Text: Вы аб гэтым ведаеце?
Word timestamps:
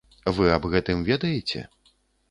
Вы 0.37 0.47
аб 0.55 0.65
гэтым 0.75 1.05
ведаеце? 1.13 1.67